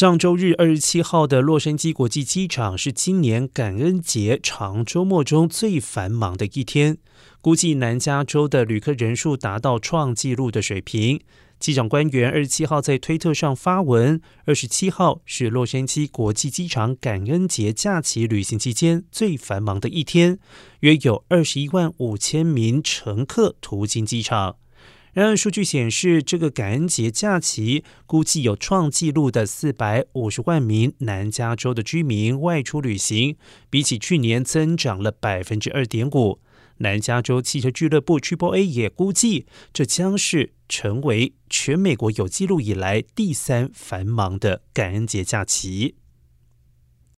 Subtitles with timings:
[0.00, 6.96] 上周日二十七号的洛杉矶国际机场是今年感恩节长周末中最繁忙的一天，
[7.42, 11.20] 估计南加州的旅客人数达到创纪录的水平。
[11.58, 20.38] 机长官员二十七号在推特上发文，二十七号是洛杉矶国际机场感恩节假期旅行期间最繁忙的一天，
[20.80, 24.56] 约有二十一万五千名乘客途经机场。
[25.12, 33.36] 然而，数据显示，这个感恩节假期估计有创纪录的四百五十万名南加州的居民外出旅行，
[33.68, 36.38] 比起去年增长了百分之二点五。
[36.78, 45.96] 南加州汽车俱乐部 Triple A 也估计，这将是成为全美国有记录以来第三繁忙的感恩节假期。